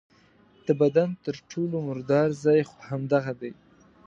[0.65, 3.51] د بدن تر ټولو مردار ځای خو همدغه دی.